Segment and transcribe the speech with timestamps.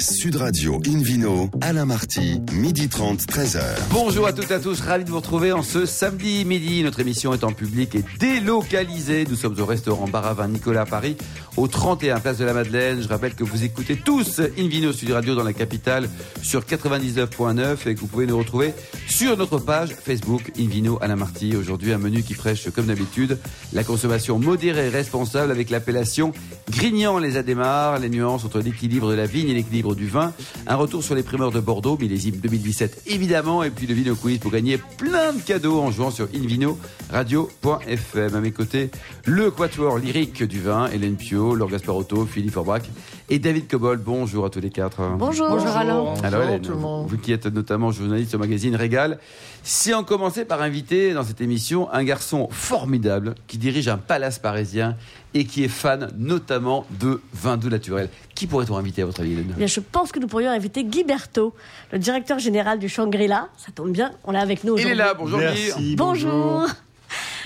[0.00, 3.60] Sud Radio Invino, Alain Marty, midi 30, 13h.
[3.90, 6.84] Bonjour à toutes et à tous, ravi de vous retrouver en ce samedi midi.
[6.84, 9.26] Notre émission est en public et délocalisée.
[9.28, 11.16] Nous sommes au restaurant Baravin Nicolas à Paris,
[11.56, 13.02] au 31 Place de la Madeleine.
[13.02, 16.08] Je rappelle que vous écoutez tous Invino Sud Radio dans la capitale
[16.42, 18.74] sur 99.9 et que vous pouvez nous retrouver
[19.08, 21.56] sur notre page Facebook Invino Alain Marty.
[21.56, 23.38] Aujourd'hui, un menu qui prêche, comme d'habitude,
[23.72, 26.32] la consommation modérée et responsable avec l'appellation
[26.70, 30.32] Grignant les Adémars, les nuances entre l'équilibre de la vigne et l'équilibre du vin.
[30.66, 34.38] Un retour sur les primeurs de Bordeaux, millésime 2017 évidemment, et puis le Vino Quiz
[34.38, 38.34] pour gagner plein de cadeaux en jouant sur invino-radio.fm.
[38.34, 38.90] À mes côtés,
[39.24, 42.82] le quatuor lyrique du vin, Hélène Pio, Laure Gasparotto, Philippe Forbach
[43.28, 43.98] et David Cobol.
[43.98, 45.00] Bonjour à tous les quatre.
[45.16, 45.48] Bonjour.
[45.48, 46.14] Bonjour Alain.
[46.22, 47.06] Alors Hélène, tout le monde.
[47.08, 49.18] vous qui êtes notamment journaliste au magazine Régal,
[49.62, 54.38] si on commençait par inviter dans cette émission un garçon formidable qui dirige un palace
[54.38, 54.96] parisien
[55.34, 59.32] et qui est fan notamment de vin doux naturel, qui pourrait-on inviter à votre avis
[59.32, 59.50] Hélène?
[59.50, 61.54] Eh bien, je pense que nous pourrions inviter Guy Berthaud,
[61.92, 63.48] le directeur général du Shangri-La.
[63.58, 64.92] Ça tombe bien, on l'a avec nous Il aujourd'hui.
[64.92, 65.44] est là, bonjour Guy.
[65.44, 65.96] Merci.
[65.96, 66.66] Bonjour.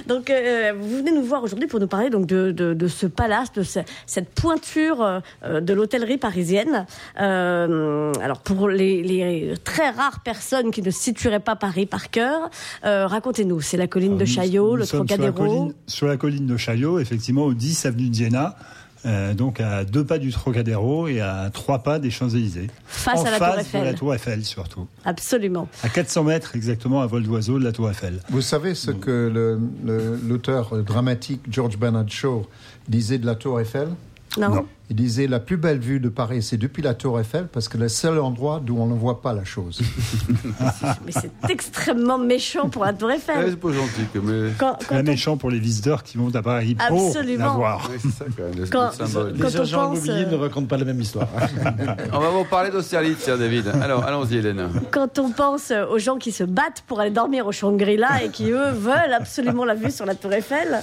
[0.07, 3.07] Donc, euh, vous venez nous voir aujourd'hui pour nous parler donc de, de, de ce
[3.07, 5.03] palace, de ce- cette pointure
[5.45, 6.87] euh, de l'hôtellerie parisienne.
[7.21, 12.51] Euh, alors, pour les, les très rares personnes qui ne situeraient pas Paris par cœur,
[12.85, 13.61] euh, racontez-nous.
[13.61, 15.57] C'est la colline de Alors, Chaillot, nous le sommes sur la, Trocadéro.
[15.59, 18.57] colline, sur la colline de Chaillot, effectivement, au 10 avenue de Iéna,
[19.07, 22.69] euh, donc à deux pas du Trocadéro et à trois pas des Champs-Élysées.
[22.87, 23.81] Face en à la face Tour Eiffel.
[23.81, 24.87] de la Tour Eiffel, surtout.
[25.05, 25.69] Absolument.
[25.83, 28.21] À 400 mètres exactement à vol d'oiseau de la Tour Eiffel.
[28.31, 32.47] Vous savez ce que le- le- l'auteur dramatique George Bernard Shaw
[32.89, 33.89] disait de la Tour Eiffel?
[34.39, 34.67] Non, Non.
[34.93, 37.79] Il disait la plus belle vue de Paris, c'est depuis la Tour Eiffel, parce que
[37.79, 39.81] c'est le seul endroit d'où on ne voit pas la chose.
[41.07, 43.47] mais c'est extrêmement méchant pour la Tour Ouais, Eiffel.
[43.49, 44.51] c'est pas gentil, mais...
[44.59, 47.45] Quand, quand Très on méchant pour les visiteurs qui vont à Paris pour Absolument.
[47.47, 47.91] la voir.
[47.91, 49.33] Ouais, ça quand même, le, Quand- le symbole.
[49.39, 51.29] quand Les agents pense, immobiliers euh, ne racontent pas la même histoire.
[52.13, 53.69] On va vous parler d'Austerlitz, tiens David.
[53.81, 54.69] Alors, allons-y Hélène.
[54.91, 58.51] Quand on pense aux gens qui se battent pour aller dormir au Shangri-La et qui,
[58.51, 60.83] eux, veulent absolument la vue sur la Tour Eiffel,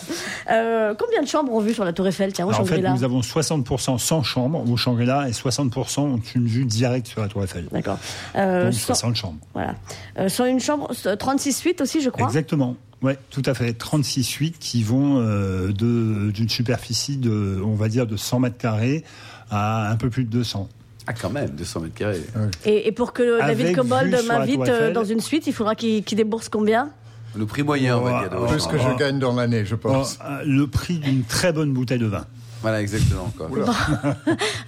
[0.52, 2.70] euh, combien de chambres ont vu sur la Tour Eiffel, tiens, au Alors, en fait,
[2.78, 2.94] Shangri-La?
[2.94, 7.28] nous avons 60% sans chambre au Shangri-La et 60% ont une vue directe sur la
[7.28, 7.68] Tour Eiffel.
[7.72, 8.00] D'accord.
[8.36, 9.38] Euh, Donc sans- 60 chambres.
[9.54, 9.76] voilà.
[10.18, 12.28] Euh, sur une chambre, euh, 36 suites aussi, je crois.
[12.28, 12.76] Exactement.
[13.02, 13.74] Ouais, tout à fait.
[13.74, 18.58] 36 suites qui vont euh, de- d'une superficie de, on va dire, de 100 mètres
[18.58, 19.04] carrés
[19.52, 20.68] à un peu plus de 200.
[21.08, 22.22] Ah quand même, 200 mètres carrés.
[22.66, 26.50] Et, et pour que David Cobold m'invite euh, dans une suite, il faudra qu'il débourse
[26.50, 26.90] combien?
[27.36, 28.30] Le prix moyen, on va dire.
[28.48, 28.72] Plus chambres.
[28.72, 30.20] que je gagne dans l'année, je pense.
[30.26, 32.26] Euh, le prix d'une très bonne bouteille de vin.
[32.62, 33.32] Voilà, exactement.
[33.38, 33.50] Quoi.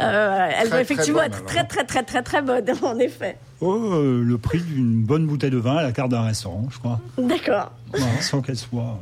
[0.01, 3.37] Euh, Elle doit effectivement très bonne, être très, très, très, très, très bonne, en effet.
[3.59, 6.79] Oh, euh, le prix d'une bonne bouteille de vin à la carte d'un restaurant, je
[6.79, 6.99] crois.
[7.17, 7.71] D'accord.
[8.19, 8.99] Sans qu'elle soit.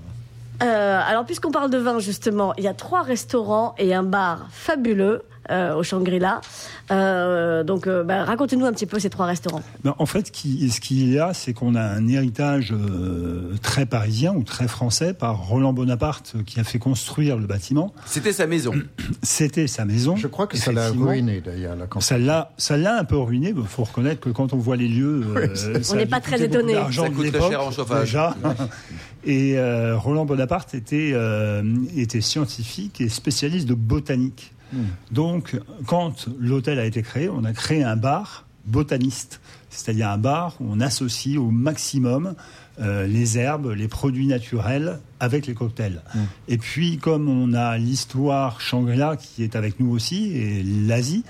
[0.61, 4.47] Euh, alors, puisqu'on parle de vin, justement, il y a trois restaurants et un bar
[4.51, 6.41] fabuleux euh, au Shangri-La.
[6.91, 9.61] Euh, donc, euh, bah, racontez-nous un petit peu ces trois restaurants.
[9.83, 13.85] Ben, en fait, qui- ce qu'il y a, c'est qu'on a un héritage euh, très
[13.85, 17.93] parisien ou très français par Roland Bonaparte qui a fait construire le bâtiment.
[18.05, 18.73] C'était sa maison.
[19.23, 20.15] C'était sa maison.
[20.15, 21.75] Je crois que ça l'a ruiné, d'ailleurs.
[21.99, 23.53] Ça l'a, ça l'a un peu ruiné.
[23.55, 26.73] Il faut reconnaître que quand on voit les lieux, euh, On n'est pas très étonné.
[26.91, 28.05] Ça coûte très cher en chauffage.
[28.05, 28.35] Déjà.
[29.25, 31.61] Et euh, Roland Bonaparte était, euh,
[31.95, 34.53] était scientifique et spécialiste de botanique.
[35.12, 40.56] Donc, quand l'hôtel a été créé, on a créé un bar botaniste, c'est-à-dire un bar
[40.59, 42.35] où on associe au maximum
[42.80, 46.02] euh, les herbes, les produits naturels avec les cocktails.
[46.47, 51.24] Et puis, comme on a l'histoire Shangri-La qui est avec nous aussi, et l'Asie,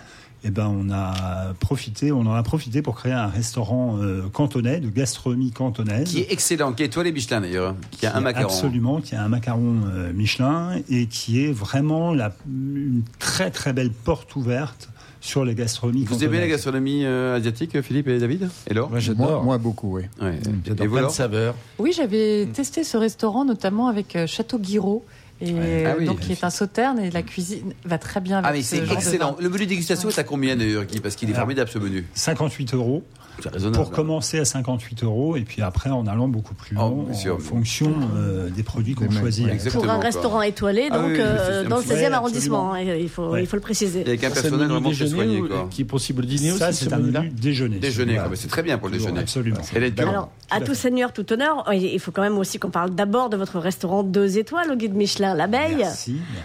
[0.44, 4.80] eh ben, on a profité, on en a profité pour créer un restaurant euh, cantonais,
[4.80, 6.10] de gastronomie cantonaise.
[6.10, 7.76] Qui est excellent, qui est étoilé Michelin d'ailleurs.
[7.92, 8.46] Qui a un macaron.
[8.46, 13.74] Absolument, qui a un macaron euh, Michelin et qui est vraiment la, une très très
[13.74, 14.90] belle porte ouverte
[15.22, 18.92] sur les gastronomies Vous aimez la gastronomie euh, asiatique, Philippe et David Et Laure Moi,
[18.92, 19.44] Moi, j'adore.
[19.44, 20.04] moi, beaucoup, oui.
[20.22, 20.40] Ouais.
[20.66, 21.56] J'adore Et plein de saveurs.
[21.78, 25.04] Oui, j'avais testé ce restaurant notamment avec euh, Château Guiraud.
[25.42, 26.06] Et Ah oui.
[26.06, 28.70] donc, qui est un sauterne et la cuisine va très bien avec Ah mais ce
[28.76, 29.32] c'est genre de excellent.
[29.34, 29.38] vin.
[29.42, 31.00] Le menu dégustation est à combien d'ailleurs, Guy?
[31.00, 32.06] Parce qu'il est Alors, formidable ce menu.
[32.14, 33.04] 58 euros.
[33.44, 33.84] C'est raisonnable.
[33.84, 37.38] Pour commencer à 58 euros et puis après en allant beaucoup plus Oh, loin en
[37.40, 39.48] fonction euh, des produits qu'on choisit.
[39.48, 40.04] Exactement, Pour un quoi.
[40.06, 43.30] restaurant étoilé, Ah donc oui, oui, euh, dans le ouais, 16e arrondissement, hein, il, faut,
[43.30, 43.42] Ouais.
[43.44, 44.02] il faut le préciser.
[44.06, 45.42] Avec un C'est le personnel vraiment très déjeuner soigné.
[45.48, 45.68] Quoi.
[45.70, 47.78] qui est possible le dîner Ça, aussi, c'est ce un menu déjeuner.
[47.80, 48.22] Déjeuner, Voilà.
[48.24, 48.30] quoi.
[48.32, 49.22] Mais c'est très bien pour le Toujours, déjeuner.
[49.24, 49.60] Absolument.
[49.98, 53.38] Alors, à tout seigneur, tout honneur, il faut quand même aussi qu'on parle d'abord de
[53.38, 55.86] votre restaurant 2 étoiles au guide Michelin, l'abeille,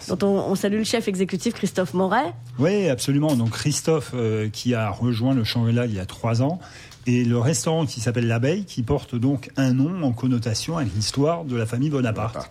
[0.08, 2.34] dont on, on salue le chef exécutif Christophe Moret.
[2.58, 3.34] Oui, absolument.
[3.34, 6.58] Donc Christophe, euh, qui a rejoint le Shangri-La il y a trois ans,
[7.06, 11.44] et le restaurant qui s'appelle l'Abeille, qui porte donc un nom en connotation avec l'histoire
[11.44, 12.50] de la famille Bonaparte,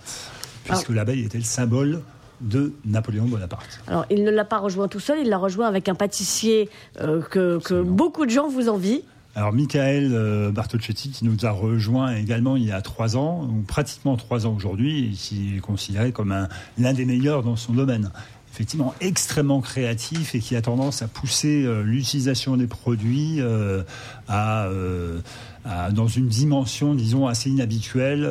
[0.65, 2.01] puisque l'abeille était le symbole
[2.41, 3.79] de Napoléon Bonaparte.
[3.87, 6.69] Alors, il ne l'a pas rejoint tout seul, il l'a rejoint avec un pâtissier
[6.99, 9.01] euh, que, que beaucoup de gens vous envient.
[9.35, 13.61] Alors Michael euh, Bartocchetti qui nous a rejoint également il y a trois ans, ou
[13.61, 17.73] pratiquement trois ans aujourd'hui, et qui est considéré comme un- l'un des meilleurs dans son
[17.73, 18.11] domaine.
[18.53, 23.81] Effectivement, extrêmement créatif et qui a tendance à pousser euh, l'utilisation des produits euh,
[24.27, 25.21] à, euh,
[25.65, 28.29] à- dans une dimension, disons, assez inhabituelle,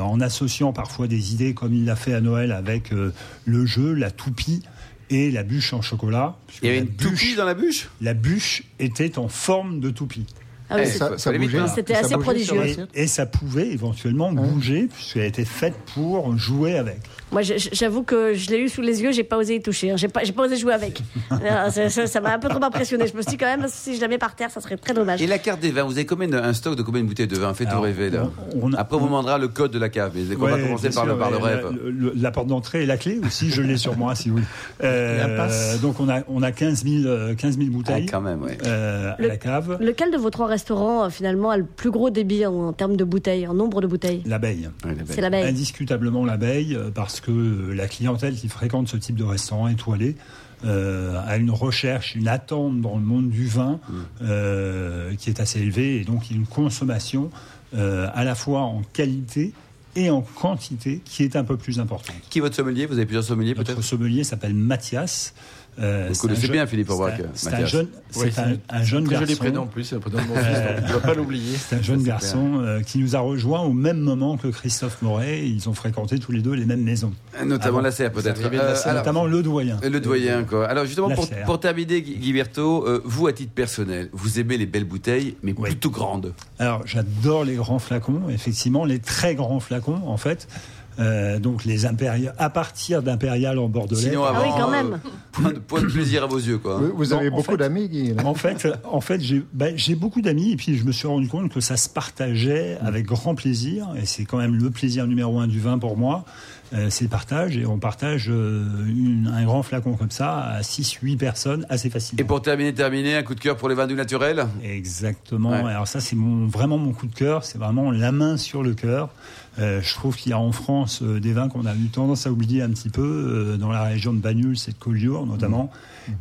[0.00, 4.12] en associant parfois des idées comme il l'a fait à Noël avec le jeu, la
[4.12, 4.62] toupie
[5.10, 6.36] et la bûche en chocolat.
[6.62, 7.88] Il y avait une toupie dans la bûche?
[8.00, 10.26] La bûche était en forme de toupie.
[10.68, 11.66] Ah oui, Eh, Ça, ça hein.
[11.74, 12.60] C'était assez prodigieux.
[12.94, 16.98] Et, ça pouvait éventuellement bouger, puisqu'elle était faite pour jouer avec.
[17.32, 19.96] Moi, j'avoue que je l'ai eu sous les yeux, j'ai pas osé y toucher, hein.
[19.96, 21.02] j'ai pas, pas osé jouer avec.
[21.48, 23.06] Ah, ça- m'a un peu trop impressionné.
[23.06, 24.94] Je me suis dit quand même, si je la mets par terre, ça serait très
[24.94, 25.20] dommage.
[25.22, 27.26] Et la carte des vins, vous avez combien de- un stock de combien de bouteilles
[27.26, 27.52] de vin?
[27.54, 28.28] Faites-nous Alors, rêver là.
[28.54, 30.12] on- on a- Après, on vous demandera le code de la cave.
[30.14, 31.64] Mais on va commencer par, le, sûr, par le rêve.
[31.64, 34.36] La, le- la porte d'entrée et la clé aussi, je l'ai sur moi, si vous
[34.36, 34.46] voulez.
[34.84, 35.80] Euh, La passe.
[35.80, 38.58] donc on a, on a 15 000, euh, 15 000 Ah, bouteilles quand même, ouais.
[38.66, 39.78] euh, à Le- la cave.
[39.80, 42.96] Lequel de vos trois restaurants, euh, finalement, a le plus gros débit en, en termes
[42.96, 44.68] de bouteilles, en nombre de bouteilles L'abeille.
[44.84, 44.96] Ouais.
[45.06, 45.46] C'est l'abeille.
[45.48, 50.16] Indiscutablement l'abeille, euh, parce que euh, la clientèle qui fréquente ce type de restaurant étoilé
[50.64, 53.94] euh, a une recherche, une attente dans le monde du vin Mm.
[54.22, 57.30] euh, qui est assez élevée, et donc une consommation
[57.74, 59.52] euh, à la fois en qualité
[59.96, 62.16] et en quantité qui est un peu plus importante.
[62.30, 62.86] Qui est votre sommelier?
[62.86, 63.82] Vous avez plusieurs sommeliers Notre peut-être?
[63.84, 65.32] sommelier s'appelle Mathias.
[65.78, 69.04] Euh, Vous c'est connaissez bien Philippe Aubrac, c'est un- jeune, Oui, c'est un, un jeune
[69.04, 69.26] Très garçon.
[69.26, 71.56] joli prénom en plus, c'est le prénom de mon fils, donc on ne pas l'oublier.
[71.58, 75.46] C'est un jeune garçon euh, qui nous a rejoint au même moment que Christophe Moret.
[75.46, 77.12] Ils ont fréquenté tous les deux les mêmes maisons,
[77.44, 78.40] Notamment la serre peut-être.
[78.42, 79.78] Euh, notamment le doyen.
[79.82, 80.66] le doyen, quoi.
[80.66, 81.10] Alors justement,
[81.44, 85.52] pour, terminer, Guy Berthaud, euh, vous, à titre personnel, vous aimez les belles bouteilles, mais
[85.58, 85.70] Oui.
[85.70, 86.32] plutôt grandes.
[86.58, 90.48] Alors, j'adore les grands flacons, effectivement, les très grands flacons, en fait.
[90.98, 94.00] Euh, donc, les impériaux, à partir d'impérial en bordelais.
[94.00, 95.00] Sinon, Ah oui, quand euh, même.
[95.32, 96.80] point, de, point de plaisir à vos yeux, quoi.
[96.94, 98.14] Vous, avez beaucoup d'amis, Guy.
[98.24, 101.28] En fait, en fait j'ai ben, j'ai beaucoup d'amis et puis je me suis rendu
[101.28, 105.38] compte que ça se partageait avec grand plaisir et c'est quand même le plaisir numéro
[105.38, 106.24] un du vin pour moi.
[106.74, 110.62] Euh, c'est le partage et on partage euh, une- un grand flacon comme ça à
[110.62, 112.26] 6-8 personnes assez Et facilement.
[112.26, 115.50] pour terminer, terminer, un coup de cœur pour les vins du naturel Exactement.
[115.62, 115.70] Ouais.
[115.70, 117.44] Alors ça, c'est mon, vraiment mon coup de cœur.
[117.44, 119.10] C'est vraiment la main sur le cœur.
[119.58, 122.26] Euh, je trouve qu'il y a en France euh, des vins qu'on a eu tendance
[122.26, 125.70] à oublier un petit peu euh, dans la région de Banyuls et de Collioure notamment.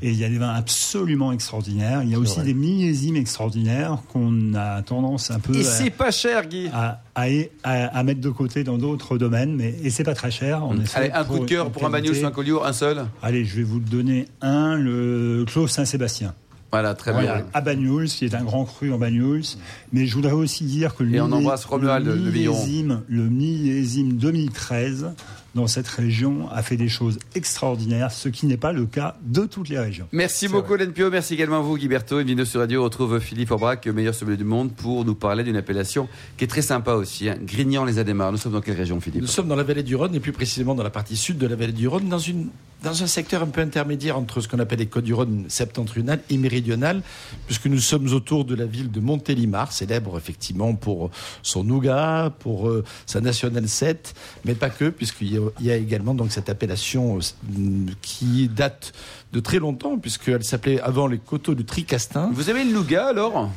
[0.02, 2.02] Et il y a des vins absolument extraordinaires.
[2.04, 2.46] Il y a aussi vrai.
[2.46, 6.70] des millésimes extraordinaires qu'on a tendance un peu Et à, c'est pas cher, Guy.
[6.74, 7.26] à, à-
[7.64, 9.56] à- à mettre de côté dans d'autres domaines.
[9.56, 10.62] Mais et c'est pas très cher.
[10.96, 11.90] Allez, un coup de cœur pour un.
[11.90, 13.06] Bagnols ou un Collioure, un seul?
[13.22, 16.34] Allez, je vais vous donner un, le Clos Saint-Sébastien.
[16.72, 17.46] Voilà, très Voilà, bien.
[17.54, 19.46] à Banyuls, qui est un grand cru en Banyuls.
[19.94, 21.12] Mais je voudrais aussi dire que le,
[22.32, 25.12] millésime, le millésime 2013
[25.56, 29.46] dans cette région a fait des choses extraordinaires, ce qui n'est pas le cas de
[29.46, 30.08] toutes les régions.
[30.12, 31.10] Merci beaucoup, Hélène Pio.
[31.10, 32.20] Merci également à vous, Guy Berthaud.
[32.20, 35.56] Une vidéo sur radio retrouve Philippe Aubrac, meilleur sommelier du monde, pour nous parler d'une
[35.56, 38.34] appellation qui est très sympa aussi, hein, Grignan-les-Adémars.
[38.34, 39.22] Nous sommes dans quelle région, Philippe?
[39.22, 41.48] Nous sommes dans la vallée du Rhône, et plus précisément dans la partie sud de
[41.48, 42.50] la vallée du Rhône, dans, une,
[42.86, 46.22] dans un secteur un peu intermédiaire entre ce qu'on appelle les côtes du Rhône septentrionales
[46.30, 47.02] et méridionales,
[47.48, 51.10] puisque nous sommes autour de la ville de Montélimar, célèbre effectivement pour
[51.42, 54.14] son nougat, pour euh, sa National 7,
[54.46, 58.48] mais pas que, puisqu'il y a, il y a également donc cette appellation euh, qui
[58.50, 58.94] date
[59.34, 62.30] de très longtemps, puisqu'elle s'appelait avant les coteaux du Tricastin.
[62.34, 63.50] Vous avez le nougat alors?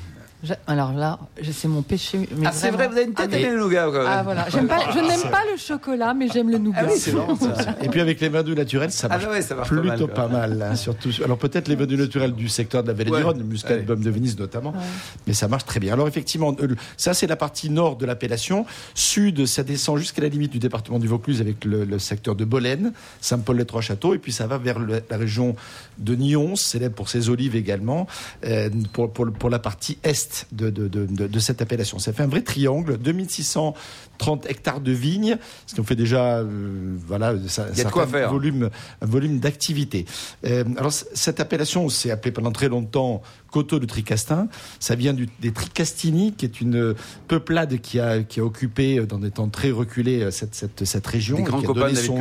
[0.69, 2.29] Alors là, je- c'est mon péché.
[2.37, 3.87] mais Ah, c'est vrai, vous avez une tête Ah, mais- le nougat.
[3.87, 4.07] quand même.
[4.07, 6.79] Ah voilà, J'aime pas, je n'aime pas le chocolat, mais j'aime le nougat.
[6.83, 7.11] Ah oui, ça.
[7.83, 9.75] Et puis avec les vins doux naturels, ça Ah marche bah ouais, ça marche pas
[9.81, 10.63] plutôt mal, pas mal.
[10.63, 11.11] hein, surtout.
[11.25, 13.19] Alors peut-être les vins doux naturels du secteur de la vallée Ouais.
[13.19, 14.75] du Rhône, le muscat de Baume de Venise notamment,
[15.27, 15.93] mais ça marche très bien.
[15.95, 18.65] Alors effectivement, euh, ça c'est la partie nord de l'appellation.
[18.95, 22.45] Sud, ça descend jusqu'à la limite du département du Vaucluse avec le, le secteur de
[22.45, 25.57] Bolène, Saint-Paul-les-Trois-Châteaux, et puis ça va vers le- la région
[25.99, 28.07] de Nyons, célèbre pour ses olives également,
[28.47, 31.99] euh, pour, pour, pour la partie est de, de, de, de- cette appellation.
[31.99, 32.99] Ça fait un vrai triangle,
[34.19, 37.85] 2630 hectares de vignes, ce qui nous fait déjà, euh, voilà, ça, Il y a
[37.85, 38.33] de quoi certain faire.
[38.33, 38.71] volume,
[39.01, 40.07] un volume d'activité.
[40.45, 44.49] Euh, alors cette appellation, c'est appelé pendant très longtemps coteau de Tricastin.
[44.79, 46.95] Ça vient du- des Tricastini, qui est une
[47.29, 50.85] peuplade qui a, qui a occupé euh, dans des temps très reculés euh, cette, cette,
[50.85, 51.37] cette région.
[51.37, 52.19] Des grands qui a copains son-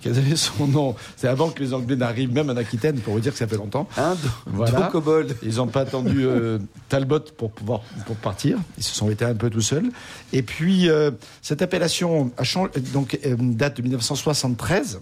[0.00, 0.94] qui a donné son nom.
[1.16, 3.56] C'est avant que les Anglais n'arrivent, même en Aquitaine, pour vous dire que ça fait
[3.56, 3.88] longtemps.
[3.98, 4.14] Hein,
[4.46, 4.70] Voilà.
[5.42, 8.58] Ils n'ont pas attendu euh, Talbot pour pouvoir pour partir.
[8.78, 9.90] Ils se sont été un peu tout seuls.
[10.32, 11.10] Et puis euh,
[11.42, 15.00] cette appellation a changé, donc euh, date de 1973.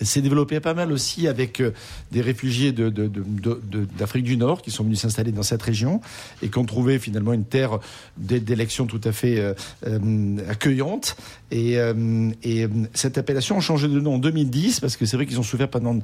[0.00, 1.72] S'est développé pas mal aussi avec euh,
[2.12, 6.00] des réfugiés d'Afrique du Nord qui sont venus s'installer dans cette région
[6.42, 7.78] et qui ont trouvé finalement une terre
[8.16, 9.54] d'é- d'élection tout à fait euh,
[9.86, 11.16] euh, accueillante.
[11.50, 11.76] Et,
[12.42, 15.44] et, cette appellation a changé de nom en 2010 parce que c'est vrai qu'ils ont
[15.44, 16.00] souffert pendant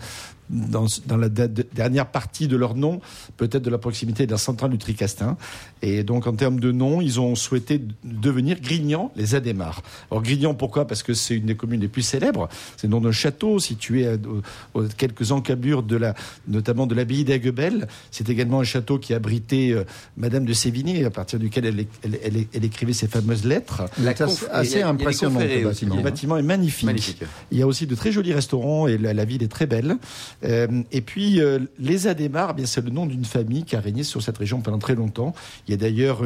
[0.50, 3.00] dans, la dernière partie de leur nom,
[3.36, 5.36] peut-être de la proximité de la centrale du Tricastin.
[5.82, 9.82] Et donc, en termes de nom, ils ont souhaité devenir Grignan, les Adémars.
[10.10, 10.86] Alors, Grignan, pourquoi?
[10.86, 12.48] Parce que c'est une des communes les plus célèbres.
[12.76, 16.14] C'est le nom d'un château situé à, aux- aux quelques encablures de la,
[16.48, 17.88] notamment de l'abbaye d'Aguebel.
[18.10, 19.84] C'est également un château qui abritait euh,
[20.16, 23.82] Madame de Sévigné, à partir duquel elle, elle- elle- elle écrivait ses fameuses lettres.
[23.98, 25.96] Il est assez, assez impressionnant, bâtiment.
[25.96, 26.86] Le bâtiment est magnifique.
[26.86, 27.22] Magnifique.
[27.50, 29.96] Il y a aussi de très jolis restaurants et la, la ville est très belle.
[30.44, 33.80] Euh, et puis, euh, les Adémars, eh bien, c'est le nom d'une famille qui a
[33.80, 35.34] régné sur cette région pendant très longtemps.
[35.66, 36.22] Il y a d'ailleurs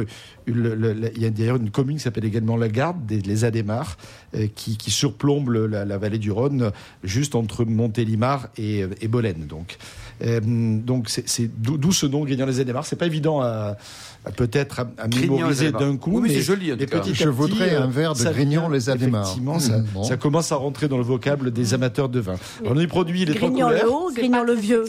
[0.47, 3.97] il y a d'ailleurs une commune qui s'appelle également la Garde, des, les Adémars,
[4.35, 6.71] euh, qui, qui surplombe la, la vallée du Rhône,
[7.03, 9.45] juste entre Montélimar et, euh, et Bolène.
[9.47, 9.77] Donc,
[10.23, 12.85] Euh, donc c'est d'où ce nom Grignan les Adémars.
[12.85, 13.75] C'est pas évident à,
[14.25, 16.11] à peut-être à, à mémoriser d'un coup.
[16.15, 17.01] Oui, mais c'est joli, en tout cas.
[17.11, 19.23] Je voudrais euh, un verre de Grignan les Adémars.
[19.23, 20.03] Effectivement, ça, Mmh, bon.
[20.05, 22.37] ça commence à rentrer dans le vocable des amateurs de vin.
[22.61, 24.85] Alors, on y produit les trois Grignan le haut, Grignan le vieux.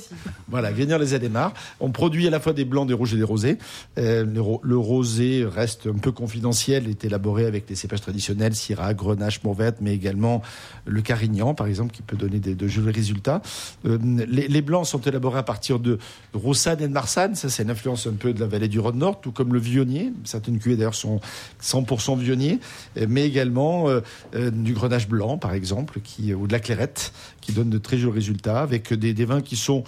[0.48, 1.52] Voilà, Grignan les Adémars.
[1.80, 3.58] On produit à la fois des blancs, des rouges et des rosés.
[3.98, 8.54] Euh, le, ro- le rosé reste un peu confidentiel, est élaboré avec des cépages traditionnels,
[8.54, 10.42] Syrah, Grenache, Mourvèdre, mais également
[10.84, 13.42] le Carignan, par exemple, qui peut donner de jolis résultats.
[13.86, 13.98] Euh,
[14.28, 15.98] les, les blancs sont élaborés à partir de
[16.32, 17.34] Roussane et de Marsanne.
[17.34, 20.12] Ça, c'est une influence un peu de la vallée du Rhône-Nord, tout comme le Vionnier.
[20.24, 21.20] Certaines cuvées, d'ailleurs, sont
[21.60, 22.60] 100% Vionnier,
[22.98, 24.00] euh, mais également euh,
[24.36, 27.98] euh, du Grenache blanc, par exemple, qui, ou de la Clairette, qui donne de très
[27.98, 29.82] jolis résultats, avec des, des vins qui sont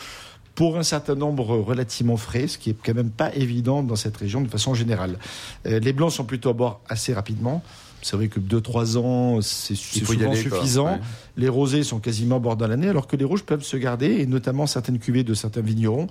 [0.58, 4.16] pour un certain nombre relativement frais, ce qui est quand même pas évident dans cette
[4.16, 5.16] région de façon générale.
[5.66, 7.62] Euh, les blancs sont plutôt à boire assez rapidement.
[8.02, 10.58] C'est vrai que 2-3 ans, c'est souvent aller, quoi.
[10.58, 10.86] suffisant.
[10.86, 11.00] Ouais.
[11.36, 14.06] Les rosés sont quasiment à bord dans l'année, alors que les rouges peuvent se garder,
[14.18, 16.08] et notamment certaines cuvées de certains vignerons,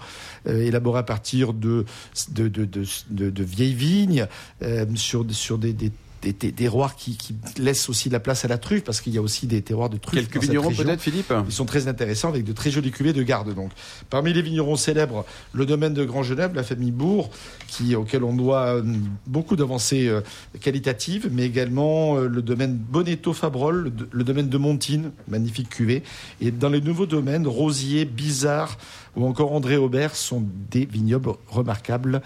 [0.48, 1.84] euh, élaborées à partir de,
[2.32, 4.28] de, de, de, de- de vieilles vignes,
[4.62, 8.48] euh, sur, sur des, des, des, des terroirs qui, qui laissent aussi la place à
[8.48, 10.28] la truffe, parce qu'il y a aussi des terroirs de truffe.
[10.28, 11.34] Quelques vignerons peut-être, Philippe?
[11.48, 13.54] Ils sont très intéressants avec de très jolies cuvées de garde.
[13.54, 13.72] Donc,
[14.10, 17.30] parmi les vignerons célèbres, le domaine de Grand Genève, la famille Bourg,
[17.68, 18.84] qui auquel on doit euh,
[19.26, 20.22] beaucoup d'avancées euh,
[20.62, 26.04] qualitatives, mais également euh, le domaine Bonetto Fabrol, le, le domaine de Montine, magnifique cuvée,
[26.42, 28.78] et dans les nouveaux domaines Rosier, Bizarre
[29.16, 32.22] ou encore André Aubert sont des vignobles remarquables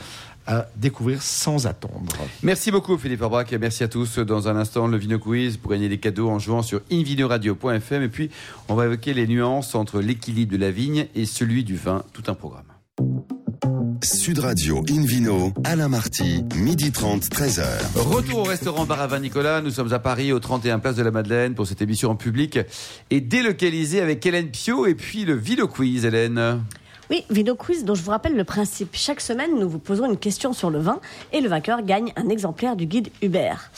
[0.47, 2.15] à découvrir sans attendre.
[2.43, 4.19] Merci beaucoup Philippe Arbrac et merci à tous.
[4.19, 8.03] Dans un instant, le Vino Quiz pour gagner des cadeaux en jouant sur invinoradio.fm.
[8.03, 8.29] Et puis,
[8.67, 12.03] on va évoquer les nuances entre l'équilibre de la vigne et celui du vin.
[12.13, 12.65] Tout un programme.
[14.03, 17.63] Sud Radio Invino, Alain Marty, midi 30, 13h.
[17.95, 19.61] Retour au restaurant Bar à Vin Nicolas.
[19.61, 22.57] Nous sommes à Paris, au 31 Place de la Madeleine, pour cette émission en public
[23.11, 26.61] et délocalisée avec Hélène Pio et puis le Vino Quiz, Hélène.
[27.11, 28.91] Oui, Vino Quiz, dont je vous rappelle le principe.
[28.93, 31.01] Chaque semaine, nous vous posons une question sur le vin
[31.33, 33.69] et le vainqueur gagne un exemplaire du guide Hubert.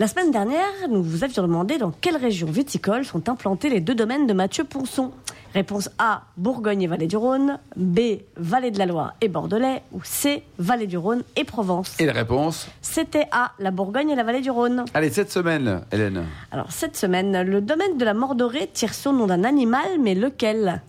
[0.00, 3.94] La semaine dernière, nous vous avions demandé dans quelle région viticole sont implantés les deux
[3.94, 5.12] domaines de Mathieu Ponson.
[5.54, 7.60] Réponse A, Bourgogne et Vallée du Rhône.
[7.76, 8.00] B,
[8.36, 9.84] Vallée de la Loire et Bordelais.
[9.92, 11.94] Ou C, Vallée du Rhône et Provence.
[12.00, 14.86] Et la réponse C'était A, la Bourgogne et la Vallée du Rhône.
[14.92, 16.24] Allez, cette semaine, Hélène.
[16.50, 20.82] Alors cette semaine, le domaine de la Mordorée tire son nom d'un animal, mais lequel?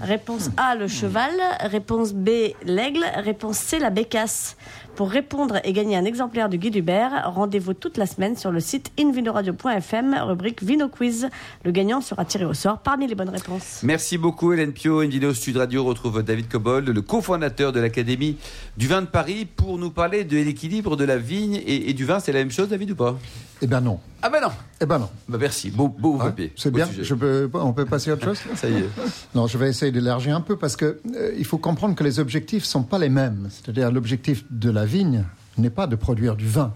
[0.00, 1.30] Réponse A, le cheval.
[1.60, 2.28] Réponse B,
[2.64, 3.04] l'aigle.
[3.16, 4.56] Réponse C, la bécasse.
[4.94, 8.60] Pour répondre et gagner un exemplaire du guide Hubert, rendez-vous toute la semaine sur le
[8.60, 11.28] site invinoradio.fm, rubrique Vino Quiz.
[11.64, 13.80] Le gagnant sera tiré au sort parmi les bonnes réponses.
[13.82, 15.00] Merci beaucoup Hélène Pio.
[15.00, 18.36] Une vidéo Sud Radio retrouve David Cobold, le cofondateur de l'Académie
[18.76, 22.04] du vin de Paris, pour nous parler de l'équilibre de la vigne et, et du
[22.04, 22.20] vin.
[22.20, 23.16] C'est la même chose, David, ou pas?
[23.62, 23.98] Eh ben non.
[24.24, 25.08] Ah ben non Eh ben non.
[25.28, 26.52] bah Merci, beau, beau Hein, papier.
[26.56, 26.86] C'est bien.
[26.86, 27.02] sujet.
[27.04, 28.40] Je peux, on peut passer à autre chose?
[28.56, 28.88] Ça y est.
[29.34, 32.18] Non, je vais essayer d'élargir un peu parce que euh, il faut comprendre que les
[32.20, 33.48] objectifs sont pas les mêmes.
[33.50, 35.24] C'est-à-dire l'objectif de la vigne
[35.58, 36.72] n'est pas de produire du vin.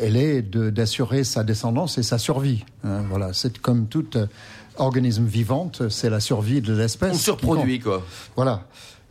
[0.00, 2.64] Elle est d'assurer sa descendance et sa survie.
[2.84, 4.26] hein, voilà, c'est comme tout euh,
[4.76, 7.14] organisme vivante, c'est la survie de l'espèce.
[7.14, 8.04] On surproduit, quoi.
[8.36, 8.64] Voilà.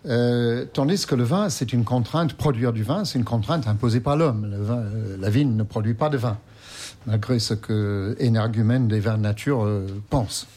[0.08, 2.34] Euh, tandis que le vin, c'est une contrainte.
[2.34, 4.48] Produire du vin, c'est une contrainte imposée par l'homme.
[4.52, 6.38] Euh, la vigne ne produit pas de vin,
[7.06, 9.68] malgré ce que énergumène des vins de nature
[10.10, 10.48] pense.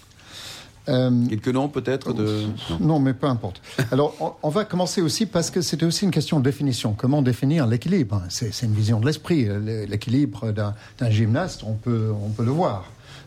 [0.88, 2.42] Euh, Quelques noms peut-être de.
[2.70, 2.76] Non.
[2.80, 3.62] non, mais peu importe.
[3.90, 6.92] Alors, on, on va commencer aussi parce que c'était aussi une question de définition.
[6.96, 8.22] Comment définir l'équilibre?
[8.28, 9.48] C'est une vision de l'esprit.
[9.64, 12.84] L'é- L'équilibre d'un d'un gymnaste, on peut, on peut le voir.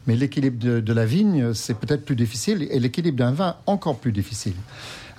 [0.08, 4.12] Mais l'équilibre de, la vigne, c'est peut-être plus difficile, et l'équilibre d'un vin encore plus
[4.14, 4.54] difficile.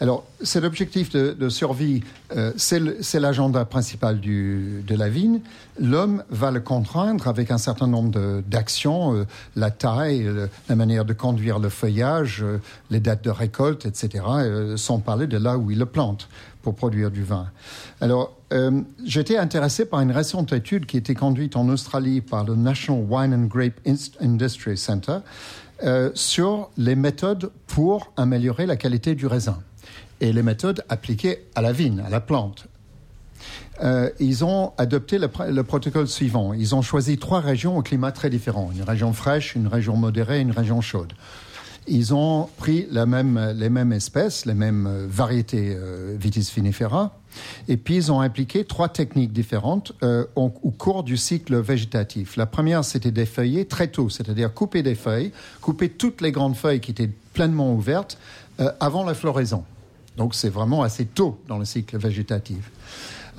[0.00, 2.02] Alors, cet objectif de, survie,
[2.36, 5.40] euh, c'est l'agenda principal du, de la vigne.
[5.80, 9.26] L'homme va le contraindre avec un certain nombre d'actions, euh,
[9.56, 12.58] la taille, le- la manière de conduire le feuillage, euh,
[12.90, 16.28] les dates de récolte, etc., euh, sans parler de là où il le plante
[16.68, 17.46] pour produire du vin.
[18.02, 22.44] Alors, euh, j'étais intéressé par une récente étude qui a été conduite en Australie par
[22.44, 23.80] le National Wine and Grape
[24.20, 25.20] Industry Center
[25.82, 29.58] euh, sur les méthodes pour améliorer la qualité du raisin
[30.20, 32.66] et les méthodes appliquées à la vigne, à la plante.
[33.82, 36.52] Euh, ils ont adopté le, le protocole suivant.
[36.52, 38.68] Ils ont choisi trois régions au climat très différent.
[38.76, 41.14] Une région fraîche, une région modérée une région chaude.
[41.90, 47.18] Ils ont pris les mêmes espèces, les mêmes euh, variétés euh, Vitis vinifera,
[47.66, 52.36] et puis ils ont appliqué trois techniques différentes euh, au, cours du cycle végétatif.
[52.36, 56.80] La première, c'était défeuiller très tôt, c'est-à-dire couper des feuilles, couper toutes les grandes feuilles
[56.80, 58.18] qui étaient pleinement ouvertes
[58.80, 59.64] avant la floraison.
[60.16, 62.70] Donc c'est vraiment assez tôt dans le cycle végétatif.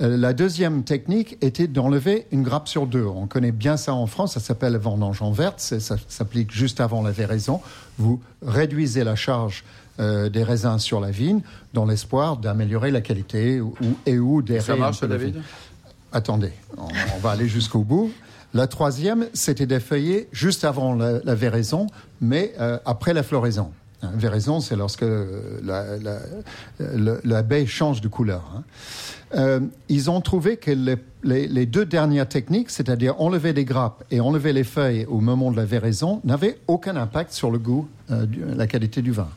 [0.00, 3.04] Euh, La deuxième technique était d'enlever une grappe sur deux.
[3.04, 7.02] On connaît bien ça en France, ça s'appelle vendange en verte, ça s'applique juste avant
[7.02, 7.60] la véraison.
[7.98, 9.64] Vous réduisez la charge
[9.98, 11.40] euh, des raisins sur la vigne
[11.74, 13.74] dans l'espoir d'améliorer la qualité ou,
[14.06, 15.42] et ou des Ça marche, la David vigne.
[16.12, 18.10] Attendez, on, on va aller jusqu'au bout.
[18.52, 21.86] La troisième, c'était d'effeuiller juste avant la, la véraison,
[22.20, 23.70] mais euh, après la floraison.
[24.02, 25.02] Hein, véraison, c'est lorsque
[25.62, 26.18] la, la,
[26.78, 28.42] le- la baie change de couleur.
[28.56, 28.62] hein.
[29.36, 34.02] Euh, ils ont trouvé que les, les- les deux dernières techniques, c'est-à-dire enlever les grappes
[34.10, 37.88] et enlever les feuilles au moment de la véraison, n'avaient aucun impact sur le goût,
[38.10, 38.26] euh,
[38.56, 39.28] la qualité du vin.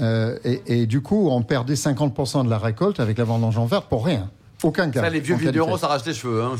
[0.00, 3.66] Euh, et, et du coup, on perdait 50% de la récolte avec la vendange en
[3.66, 4.30] verte pour rien.
[4.62, 4.92] Aucun.
[4.92, 5.52] Ça, les vieux qualité.
[5.52, 6.42] vignerons s'arrachent les cheveux.
[6.42, 6.56] Hein,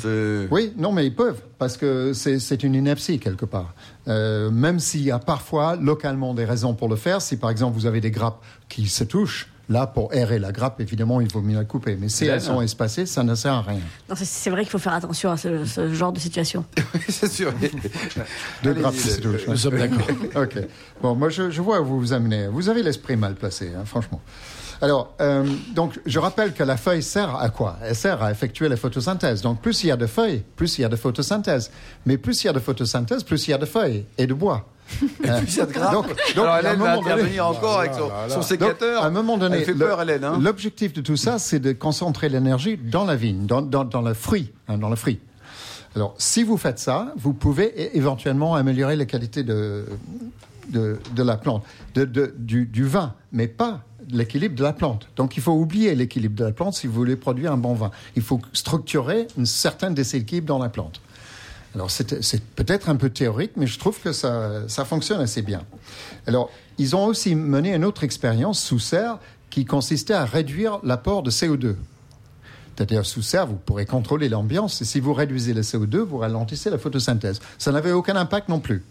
[0.50, 3.74] Oui, non, mais ils peuvent, parce que c'est une ineptie quelque part.
[4.08, 7.74] Euh, même s'il y a parfois localement des raisons pour le faire, si par exemple
[7.78, 11.42] vous avez des grappes qui se touchent, là pour aérer la grappe, évidemment, il vaut
[11.42, 11.96] mieux la couper.
[12.00, 13.80] Mais si elles sont espacées, ça ne sert à rien.
[14.16, 16.64] C'est- vrai qu'il faut faire attention à ce, ce genre de situation.
[17.08, 17.52] c'est sûr.
[18.64, 19.46] Deux grappes qui se touchent.
[19.46, 20.06] Nous sommes d'accord.
[20.42, 20.58] ok.
[21.02, 22.48] Bon, moi, je, je vois où vous vous amenez.
[22.48, 24.20] Vous avez l'esprit mal placé, hein, franchement.
[24.82, 25.44] Alors, euh,
[25.74, 27.76] donc, je rappelle que la feuille sert à quoi?
[27.82, 29.42] Elle sert à effectuer la photosynthèse.
[29.42, 31.70] Donc, plus il y a de feuilles, plus il y a de photosynthèse.
[32.06, 34.32] Mais plus il y a de photosynthèse, plus il y a de feuilles et de
[34.34, 34.66] bois.
[35.24, 35.92] Euh, Plus il y a de grappes.
[35.92, 38.42] donc- donc, Alors à un Hélène va moment donné- intervenir encore avec son, son donc,
[38.44, 39.04] sécateur.
[39.04, 40.24] à un moment donné, Elle fait le- peur, Hélène.
[40.24, 44.02] Hein l'objectif de tout ça, c'est de concentrer l'énergie dans la vigne, dans, dans, dans
[44.02, 45.20] le fruit, hein, dans le fruit.
[45.94, 49.84] Alors, si vous faites ça, vous pouvez éventuellement améliorer la qualité de,
[50.70, 51.62] de, de la plante,
[51.94, 55.08] de, de- du, du vin, mais pas l'équilibre de la plante.
[55.16, 57.90] Donc, il faut oublier l'équilibre de la plante si vous voulez produire un bon vin.
[58.16, 61.00] Il faut structurer une certaine déséquilibre dans la plante.
[61.74, 65.62] Alors, c'est peut-être un peu théorique, mais je trouve que ça, ça fonctionne assez bien.
[66.26, 69.18] Alors, ils ont aussi mené une autre expérience sous serre
[69.50, 71.76] qui consistait à réduire l'apport de CO2.
[72.74, 76.70] C'est-à-dire, sous serre, vous pourrez contrôler l'ambiance, et si vous réduisez le CO2, vous ralentissez
[76.70, 77.40] la photosynthèse.
[77.58, 78.82] Ça n'avait aucun impact non plus.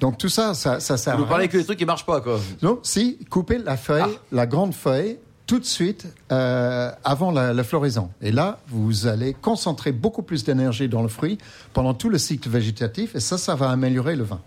[0.00, 2.38] Donc, tout ça, ça, ça sert Vous parlez que des trucs qui marchent pas, quoi.
[2.62, 4.20] Non, si, coupez la feuille, Ah.
[4.32, 8.10] la grande feuille, tout de suite euh, avant la, la floraison.
[8.20, 11.38] Et là, vous allez concentrer beaucoup plus d'énergie dans le fruit
[11.72, 14.40] pendant tout le cycle végétatif, et ça, ça va améliorer le vin.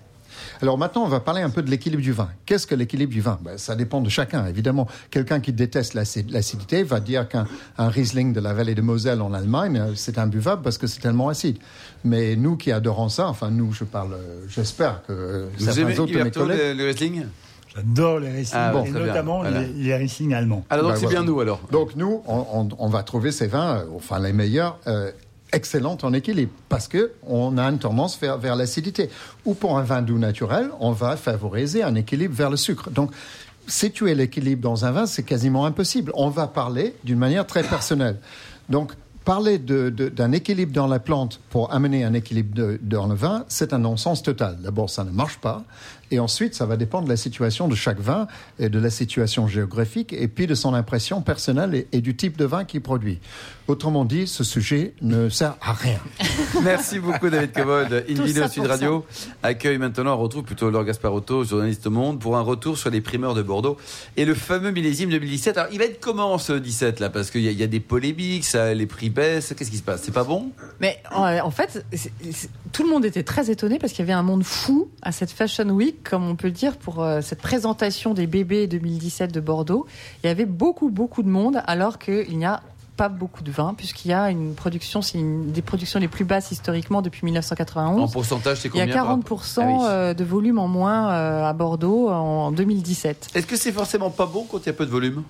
[0.61, 2.29] Alors maintenant, on va parler un peu de l'équilibre du vin.
[2.45, 3.39] Qu'est-ce que l'équilibre du vin?
[3.41, 4.87] Ben, Ça dépend de chacun, évidemment.
[5.09, 7.47] Quelqu'un qui déteste l'acid- l'acidité va dire qu'un
[7.77, 10.99] un Riesling de la vallée de Moselle en Allemagne, euh, c'est imbuvable parce que c'est
[10.99, 11.57] tellement acide.
[12.03, 15.81] Mais nous qui adorons ça, enfin nous, je parle, euh, j'espère que euh, Vous certains
[15.81, 16.77] aimez autres de mes Gilberto, collègues...
[16.77, 17.21] le, le
[17.73, 19.61] J'adore les Riesling, Ah, bon, et notamment Voilà.
[19.61, 20.65] les, les Riesling allemands.
[20.69, 21.21] Alors donc Bah, c'est voilà.
[21.21, 21.61] bien nous alors.
[21.71, 25.09] Donc nous, on, on- on va trouver ces vins, euh, enfin les meilleurs, euh,
[25.53, 29.09] excellents en équilibre, parce que on a une tendance vers, vers l'acidité.
[29.45, 32.89] Ou pour un vin doux naturel, on va favoriser un équilibre vers le sucre.
[32.89, 33.11] Donc
[33.67, 36.11] situer l'équilibre dans un vin, c'est quasiment impossible.
[36.15, 38.17] On va parler d'une manière très personnelle.
[38.69, 43.45] Donc parler d'un équilibre dans la plante pour amener un équilibre de- dans le vin,
[43.49, 44.57] c'est un non-sens total.
[44.63, 45.63] D'abord, ça ne marche pas.
[46.09, 48.25] Et ensuite, ça va dépendre de la situation de chaque vin
[48.57, 52.45] et de la situation géographique et puis de son impression personnelle et du type de
[52.45, 53.19] vin qu'il produit.
[53.71, 55.97] Autrement dit, ce sujet ne sert à rien.
[56.61, 58.03] Merci beaucoup David Cobold.
[58.09, 59.05] Invino ça Sud Radio
[59.43, 62.99] accueille maintenant, on retrouve plutôt Laure Gasparotto, journaliste au Monde, pour un retour sur les
[62.99, 63.77] primeurs de Bordeaux
[64.17, 65.57] et le fameux millésime 2017.
[65.57, 67.09] Alors il va être comment ce 17 là?
[67.09, 69.77] Parce qu'il y, a- il y a des polémiques, ça, les prix baissent, qu'est-ce qui
[69.77, 70.01] se passe?
[70.03, 70.51] C'est pas bon?
[70.81, 71.85] Mais euh, en fait,
[72.73, 75.31] tout le monde était très étonné parce qu'il y avait un monde fou à cette
[75.31, 79.39] Fashion Week, comme on peut le dire, pour euh, cette présentation des bébés 2017 de
[79.39, 79.87] Bordeaux.
[80.25, 82.61] Il y avait beaucoup, beaucoup de monde alors qu'il n'y a
[82.97, 86.25] pas beaucoup de vin, puisqu'il y a une production, c'est une des productions les plus
[86.25, 87.99] basses historiquement depuis 1991.
[88.01, 89.73] En pourcentage, c'est Il y combien a par 40% Ah oui.
[89.87, 93.29] euh, de volume en moins euh, à Bordeaux en 2017.
[93.33, 95.23] Est-ce que c'est forcément pas bon quand il y a peu de volume?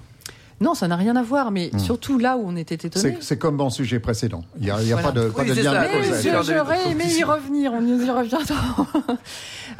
[0.61, 1.79] Non, ça n'a rien à voir, mais Hmm.
[1.79, 3.17] surtout là où on était étonnés.
[3.19, 4.43] C'est comme mon sujet précédent.
[4.57, 5.11] Il n'y a, il y a Voilà.
[5.11, 6.39] pas de, pas Oui, de c'est lien ça.
[6.39, 8.55] de j'aurais aimé y revenir, on y reviendra.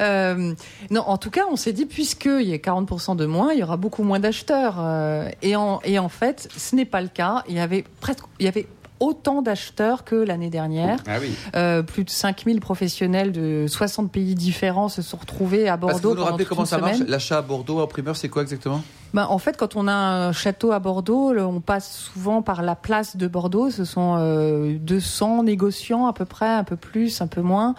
[0.00, 0.54] Euh,
[0.90, 3.62] non, en tout cas, on s'est dit, puisqu'il y a 40% de moins, il y
[3.62, 4.76] aura beaucoup moins d'acheteurs.
[4.80, 7.44] euh, et, en, et en fait, ce n'est pas le cas.
[7.48, 8.66] Il y avait presque, il y avait
[9.00, 10.98] autant d'acheteurs que l'année dernière.
[11.06, 11.30] Ah oui.
[11.56, 16.02] Euh, plus de 5000 professionnels de 60 pays différents se sont retrouvés à Parce que
[16.02, 17.10] Bordeaux vous nous pendant rappelez comment ça marche semaine.
[17.10, 18.82] L'achat à Bordeaux en primeur, c'est quoi exactement?
[19.14, 22.74] Ben, en fait, quand on a un château à Bordeaux, on passe souvent par la
[22.74, 23.70] place de Bordeaux.
[23.70, 27.74] Ce sont euh, 200 négociants à peu près, un peu plus, un peu moins,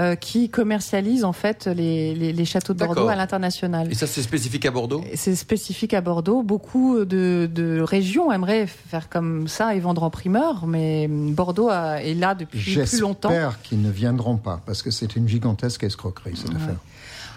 [0.00, 3.90] euh, qui commercialisent en fait les, les, les châteaux de Bordeaux à l'international.
[3.90, 5.04] Et ça, c'est spécifique à Bordeaux?
[5.14, 6.42] C'est spécifique à Bordeaux.
[6.42, 12.02] Beaucoup de, de régions aimeraient faire comme ça et vendre en primeur, mais Bordeaux a-
[12.02, 13.28] est là depuis plus longtemps.
[13.28, 16.76] J'espère qu'ils ne viendront pas, parce que c'est une gigantesque escroquerie, cette affaire.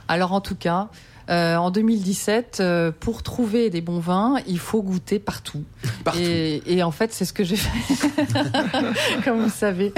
[0.07, 0.87] Alors en tout cas,
[1.29, 5.63] euh, en 2017, euh, pour trouver des bons vins, il faut goûter partout.
[6.03, 6.19] Partout.
[6.21, 7.95] Et, et en fait, c'est ce que j'ai fait,
[9.23, 9.93] comme vous savez.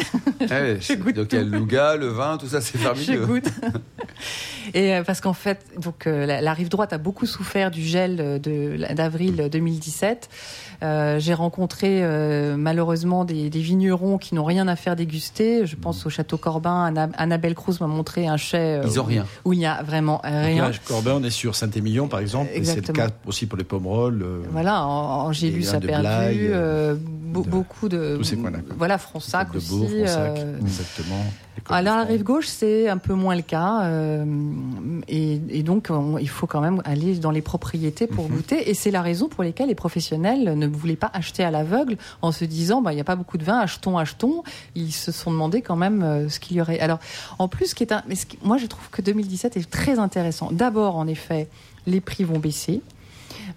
[0.50, 2.78] Ah ouais, Je goûte Donc il y a le nougat, le vin, tout ça, c'est
[2.78, 3.26] Je fabuleux.
[3.26, 3.50] goûte.
[4.74, 7.82] Et euh, parce qu'en fait, donc euh, la, la rive droite a beaucoup souffert du
[7.82, 8.40] gel
[8.96, 10.30] d'avril 2017.
[10.84, 15.66] Euh, J'ai rencontré euh, malheureusement des, des vignerons qui n'ont rien à faire déguster.
[15.66, 16.86] Je pense au château Corbin.
[16.86, 19.26] Anna- Annabelle Cruz m'a montré un chai euh, Ils ont où- rien.
[19.46, 20.72] où il n'y a vraiment rien.
[20.88, 22.50] Corbin, on est sur Saint-Émilion, par exemple.
[22.54, 24.22] et C'est le cas aussi pour les pommerolles.
[24.24, 28.16] euh, Voilà, en, en Et Gélus un a perdu, Blaye, euh, be- de- beaucoup de.
[28.18, 28.60] tous ces coins-là.
[28.78, 29.70] Voilà, Fronsac de aussi.
[29.70, 31.24] Bourg, Fronsac, euh, exactement.
[31.70, 33.84] Alors, la rive gauche, c'est un peu moins le cas.
[33.84, 34.26] euh,
[35.08, 38.36] et, et donc, on- il faut quand même aller dans les propriétés pour Mhm.
[38.36, 38.70] goûter.
[38.70, 42.32] Et c'est la raison pour laquelle les professionnels ne voulaient pas acheter à l'aveugle en
[42.32, 44.44] se disant, bah, il n'y a pas beaucoup de vin, achetons, achetons.
[44.76, 46.80] Ils se sont demandé quand même euh, ce qu'il y aurait.
[46.80, 47.00] Alors,
[47.40, 49.70] en plus, ce qui est un, mais ce qui- moi, je trouve que 2017 est
[49.70, 50.50] très intéressant.
[50.52, 51.48] D'abord, en effet,
[51.88, 52.82] les prix vont baisser.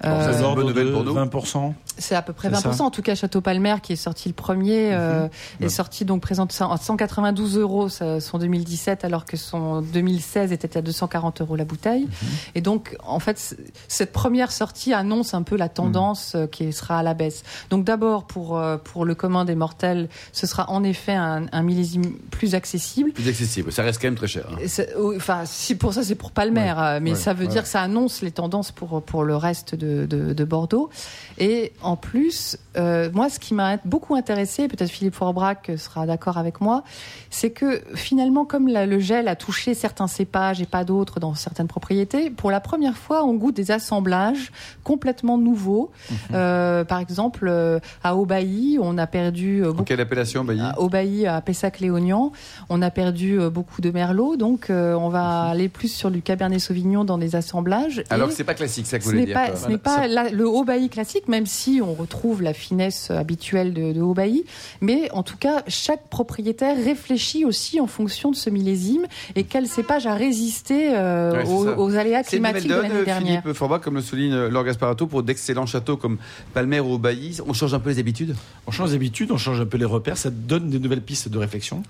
[0.01, 1.15] Alors, ça, Euh, c'est une bonne nouvelle de pour nous.
[1.15, 1.73] 20%.
[1.99, 2.73] c'est à peu près C'est 20%.
[2.77, 2.85] ça.
[2.85, 5.29] En tout cas, Château Palmer, qui est sorti le premier, euh,
[5.61, 5.69] est Ouais.
[5.71, 10.83] sorti donc présente ça à 192 euros son 2017, alors que son 2016 était à
[10.83, 12.07] 240 euros la bouteille.
[12.55, 13.57] Et donc, en fait,
[13.89, 17.43] cette première sortie annonce un peu la tendance euh, qui sera à la baisse.
[17.71, 21.63] Donc, d'abord pour euh, pour le commun des mortels, ce sera en effet un, un
[21.63, 23.13] millésime plus accessible.
[23.13, 23.73] Plus accessible.
[23.73, 24.47] Ça reste quand même très cher.
[24.51, 24.83] hein.
[25.17, 27.51] Enfin, si pour ça c'est pour Palmer, mais ouais, ça veut ouais.
[27.53, 30.91] dire que ça annonce les tendances pour pour le reste de, de, de Bordeaux.
[31.39, 36.39] Et en plus, euh, moi, ce qui m'a beaucoup intéressé, peut-être Philippe Forbrac sera d'accord
[36.39, 36.83] avec moi,
[37.31, 41.35] c'est que finalement, comme la- le gel a touché certains cépages et pas d'autres dans
[41.35, 44.51] certaines propriétés, pour la première fois, on goûte des assemblages
[44.85, 45.91] complètement nouveaux.
[46.33, 51.27] Euh, par exemple, euh, à Aubailly, on a perdu beaucoup quelle appellation, Bailly à Aubailly,
[51.27, 52.33] à Pessac-Léognan.
[52.69, 57.05] On a perdu beaucoup de merlot, donc on va aller plus sur du Cabernet Sauvignon
[57.05, 58.03] dans des assemblages.
[58.11, 59.35] Alors Et que c'est pas classique, ça que vous voulez dire.
[59.35, 59.57] pas, quoi.
[59.57, 63.93] ce n'est pas la- le Aubailly classique, même si on retrouve la finesse habituelle de,
[63.93, 64.45] de Aubailly.
[64.81, 69.67] Mais en tout cas, chaque propriétaire réfléchit aussi en fonction de ce millésime et quel
[69.67, 73.43] cépage a résisté euh, Ouais, aux, aléas climatiques de donne, l'année dernière.
[73.43, 76.19] Philippe Forbat, comme le souligne Laure Gasparato, pour d'excellents châteaux comme
[76.55, 77.39] Palmer ou Bailly.
[77.47, 78.35] On change un peu les habitudes?
[78.67, 81.39] On change d'habitude, on change un peu les repères, ça donne des nouvelles pistes de
[81.39, 81.83] réflexion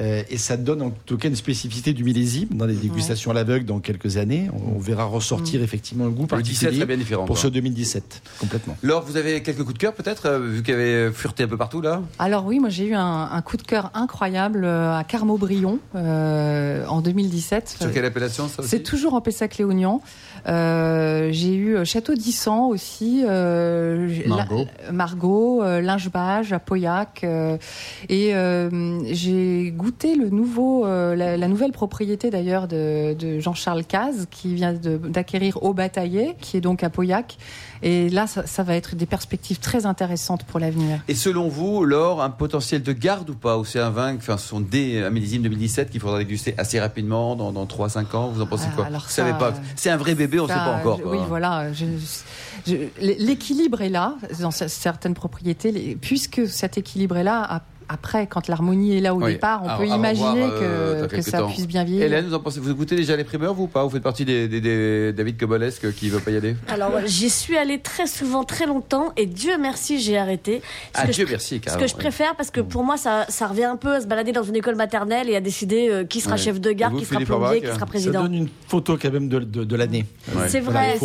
[0.00, 3.34] euh, et ça donne en tout cas une spécificité du millésime dans les dégustations à
[3.34, 4.48] l'aveugle dans quelques années.
[4.52, 7.23] On, on verra ressortir effectivement un goût Le 17 particulier serait bien différent.
[7.26, 8.76] Pour ce 2017, complètement.
[8.82, 11.48] Laure, vous avez quelques coups de cœur peut-être, euh, vu qu'il y avait fureté un
[11.48, 12.02] peu partout là?
[12.18, 16.84] Alors oui, moi j'ai eu un, un coup de cœur incroyable euh, à Carmaubrion euh,
[16.86, 17.76] en 2017.
[17.80, 20.00] Sur quelle appellation ça C'est toujours en Pessac-Léognan.
[20.46, 24.66] Euh, j'ai eu Château d'Issan aussi, euh, Margaux.
[24.86, 27.56] la- Margaux, euh, Lingebage à Pauillac, euh,
[28.08, 33.84] et euh, j'ai goûté le nouveau, euh, la, la nouvelle propriété d'ailleurs de, de Jean-Charles
[33.84, 37.13] Caz qui vient d'acquérir au Bataillé, qui est donc à Pauillac.
[37.82, 41.00] Et là, ça, ça va être des perspectives très intéressantes pour l'avenir.
[41.08, 44.38] Et selon vous, Laure, un potentiel de garde ou pas Ou c'est un vin, enfin,
[44.38, 48.28] ce sont des un millésime 2017 qu'il faudra déguster assez rapidement, dans, dans 3-5 ans
[48.28, 48.86] Vous en pensez Ah, quoi?
[48.86, 49.52] alors ça, pas.
[49.76, 50.98] C'est un vrai bébé, on ne sait pas encore.
[50.98, 51.66] je- oui, voilà.
[53.00, 55.98] L'équilibre est là dans cer- certaines propriétés.
[56.00, 59.32] Puisque cet équilibre est là, après, quand l'harmonie est là au Oui.
[59.32, 61.48] départ, on À- peut à imaginer revoir, euh, que, ça temps.
[61.50, 62.04] puisse bien vieillir.
[62.06, 63.82] Hélène, vous en pensez Vous goûtez déjà les primeurs, vous ou pas?
[63.84, 66.56] Vous faites partie des, des- des David Cobolesque qui ne veut pas y aller?
[66.68, 70.62] Alors, j'y suis allée très souvent, très longtemps, et Dieu merci, j'ai arrêté.
[70.94, 71.82] Ce Ah, que Dieu je- merci, Ce carrément.
[71.84, 74.32] que je préfère, parce que pour moi, ça, ça revient un peu à se balader
[74.32, 77.16] dans une école maternelle et à décider euh, qui sera chef de vous, qui sera
[77.16, 78.22] Philippe plombier, qui sera Ça président.
[78.22, 80.06] donne une photo quand même de, de, de l'année.
[80.34, 80.48] Ouais.
[80.48, 80.96] C'est vrai.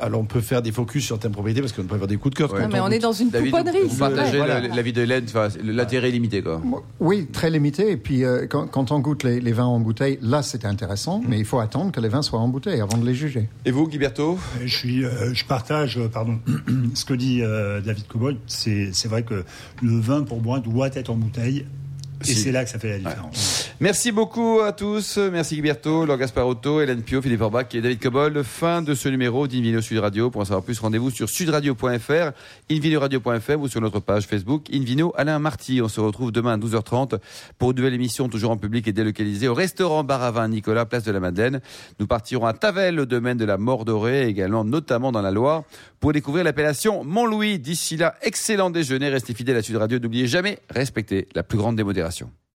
[0.00, 2.34] Alors on peut faire des focus sur certaines propriétés parce qu'on peut avoir des coups
[2.34, 2.52] de cœur.
[2.52, 2.60] Ouais.
[2.62, 3.78] quand mais on est dans une David, pouponnerie.
[3.88, 4.68] vous partagez vrai.
[4.68, 5.24] le- l'avis de Hélène,
[5.64, 6.60] l'intérêt est limité, quoi.
[7.00, 7.90] Oui, très limité.
[7.90, 11.20] Et puis, euh, quand, quand on goûte les, les vins en bouteille, là, c'est intéressant.
[11.28, 13.48] Mais il faut attendre que les vins soient en bouteille avant de les juger.
[13.64, 16.38] Et vous, Guiberto Je, suis, euh, je partage euh, pardon,
[16.94, 18.36] ce que dit euh, David Cobol.
[18.46, 19.44] C'est vrai que
[19.82, 21.66] le vin, pour moi, doit être en bouteille.
[22.22, 22.34] Et Si.
[22.34, 23.70] c'est là que ça fait la différence.
[23.78, 25.18] Merci beaucoup à tous.
[25.18, 28.42] Merci Guiberto, Laure Gasparotto, Hélène Pio, Philippe Orbach et David Cobol.
[28.42, 30.30] Fin de ce numéro d'Invino Sud Radio.
[30.30, 32.30] Pour en savoir plus, rendez-vous sur sudradio.fr,
[32.70, 35.82] invinoradio.fr ou sur notre page Facebook Invino Alain Marty.
[35.82, 37.18] On se retrouve demain à 12h30
[37.58, 40.86] pour une nouvelle émission toujours en public et délocalisée au restaurant Bar à Vin Nicolas,
[40.86, 41.60] place de la Madeleine.
[42.00, 45.64] Nous partirons à Tavel, au domaine de la Mort Dorée, également notamment dans la Loire,
[46.00, 47.58] pour découvrir l'appellation Montlouis.
[47.58, 49.10] D'ici là, excellent déjeuner.
[49.10, 49.98] Restez fidèles à Sud Radio.
[49.98, 52.30] N'oubliez jamais, respectez la plus grande démodération.